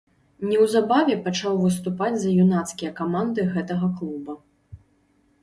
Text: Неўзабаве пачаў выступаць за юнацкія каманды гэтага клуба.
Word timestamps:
Неўзабаве 0.51 1.17
пачаў 1.27 1.59
выступаць 1.65 2.15
за 2.23 2.33
юнацкія 2.45 2.91
каманды 3.01 3.47
гэтага 3.53 3.93
клуба. 4.01 4.33